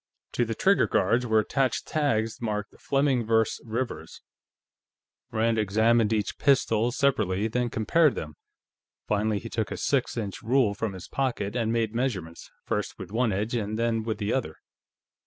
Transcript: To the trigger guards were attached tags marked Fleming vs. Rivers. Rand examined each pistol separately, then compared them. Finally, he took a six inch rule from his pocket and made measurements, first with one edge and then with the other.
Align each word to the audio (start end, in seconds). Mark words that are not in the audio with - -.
To 0.31 0.45
the 0.45 0.55
trigger 0.55 0.87
guards 0.87 1.27
were 1.27 1.37
attached 1.37 1.85
tags 1.87 2.41
marked 2.41 2.73
Fleming 2.81 3.23
vs. 3.23 3.61
Rivers. 3.63 4.23
Rand 5.29 5.59
examined 5.59 6.11
each 6.11 6.39
pistol 6.39 6.91
separately, 6.91 7.47
then 7.47 7.69
compared 7.69 8.15
them. 8.15 8.33
Finally, 9.07 9.37
he 9.37 9.49
took 9.49 9.69
a 9.69 9.77
six 9.77 10.17
inch 10.17 10.41
rule 10.41 10.73
from 10.73 10.93
his 10.93 11.07
pocket 11.07 11.55
and 11.55 11.71
made 11.71 11.93
measurements, 11.93 12.49
first 12.65 12.97
with 12.97 13.11
one 13.11 13.31
edge 13.31 13.53
and 13.53 13.77
then 13.77 14.01
with 14.01 14.17
the 14.17 14.33
other. 14.33 14.55